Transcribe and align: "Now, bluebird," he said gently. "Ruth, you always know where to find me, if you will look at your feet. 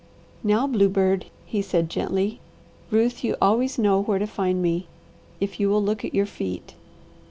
"Now, 0.43 0.65
bluebird," 0.65 1.27
he 1.45 1.61
said 1.61 1.87
gently. 1.87 2.39
"Ruth, 2.89 3.23
you 3.23 3.35
always 3.39 3.77
know 3.77 4.01
where 4.01 4.17
to 4.17 4.25
find 4.25 4.59
me, 4.59 4.87
if 5.39 5.59
you 5.59 5.69
will 5.69 5.83
look 5.83 6.03
at 6.03 6.15
your 6.15 6.25
feet. 6.25 6.73